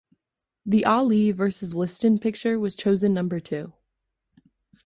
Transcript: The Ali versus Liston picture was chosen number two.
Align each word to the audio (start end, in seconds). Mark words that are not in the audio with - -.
The 0.65 0.83
Ali 0.83 1.29
versus 1.31 1.75
Liston 1.75 2.17
picture 2.17 2.57
was 2.59 2.73
chosen 2.73 3.13
number 3.13 3.39
two. 3.39 3.73